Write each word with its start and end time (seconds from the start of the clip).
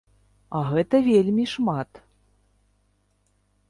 А 0.59 0.61
гэта 0.71 0.95
вельмі 1.09 1.45
шмат! 1.53 2.03